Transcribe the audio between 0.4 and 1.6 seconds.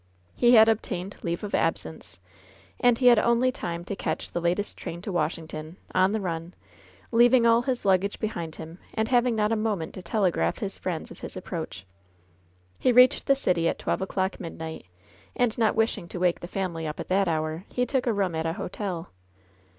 had obtained leave of